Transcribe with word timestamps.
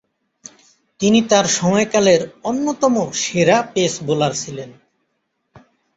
তিনি 0.99 1.19
তার 1.21 1.45
সময়কালের 1.57 2.21
অন্যতম 2.43 2.95
সেরা 3.21 3.57
পেস 3.73 3.93
বোলার 4.03 4.33
ছিলেন। 4.33 4.69